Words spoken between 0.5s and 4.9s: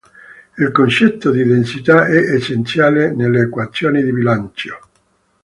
Il concetto di "densità" è essenziale nelle equazioni di bilancio.